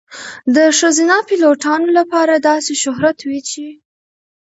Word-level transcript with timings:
د 0.55 0.57
ښځینه 0.79 1.15
پیلوټانو 1.29 1.89
لپاره 1.99 2.33
داسې 2.49 2.73
شهرت 2.83 3.17
وي 3.27 3.39
چې. 3.49 3.65